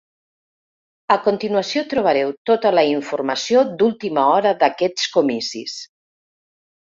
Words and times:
A 1.15 1.15
continuació 1.25 1.81
trobareu 1.91 2.31
tota 2.51 2.71
la 2.77 2.85
informació 2.93 3.61
d’última 3.81 4.23
hora 4.39 4.53
d’aquests 4.63 5.07
comicis. 5.19 5.77